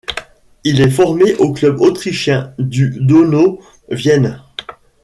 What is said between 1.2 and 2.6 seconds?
au club autrichien